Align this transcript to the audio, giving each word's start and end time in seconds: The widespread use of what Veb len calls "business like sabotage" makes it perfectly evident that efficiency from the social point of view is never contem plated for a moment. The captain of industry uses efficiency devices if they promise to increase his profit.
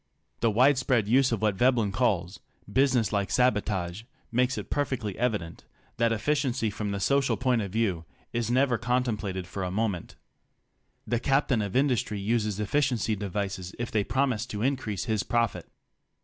The 0.39 0.49
widespread 0.49 1.07
use 1.07 1.31
of 1.31 1.43
what 1.43 1.55
Veb 1.55 1.77
len 1.77 1.91
calls 1.91 2.39
"business 2.67 3.13
like 3.13 3.29
sabotage" 3.29 4.01
makes 4.31 4.57
it 4.57 4.71
perfectly 4.71 5.15
evident 5.15 5.63
that 5.97 6.11
efficiency 6.11 6.71
from 6.71 6.89
the 6.89 6.99
social 6.99 7.37
point 7.37 7.61
of 7.61 7.71
view 7.71 8.05
is 8.33 8.49
never 8.49 8.79
contem 8.79 9.15
plated 9.19 9.45
for 9.45 9.63
a 9.63 9.69
moment. 9.69 10.15
The 11.05 11.19
captain 11.19 11.61
of 11.61 11.75
industry 11.75 12.19
uses 12.19 12.59
efficiency 12.59 13.15
devices 13.15 13.75
if 13.77 13.91
they 13.91 14.03
promise 14.03 14.47
to 14.47 14.63
increase 14.63 15.03
his 15.05 15.21
profit. 15.21 15.69